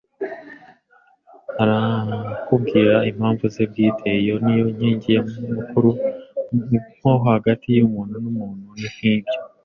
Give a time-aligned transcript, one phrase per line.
[1.63, 2.95] arakubwira.
[3.09, 5.01] Impamvu ze bwite; iyo niyo nkingi
[5.35, 5.91] nyamukuru;
[6.95, 8.67] nko hagati y'umuntu n'umuntu.
[9.03, 9.37] Nibyo,